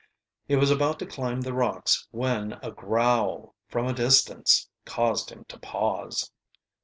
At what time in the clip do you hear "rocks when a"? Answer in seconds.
1.53-2.71